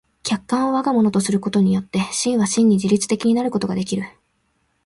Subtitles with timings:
[0.23, 4.03] 客観を我が物とすることによって思惟は真に自律的になることができる。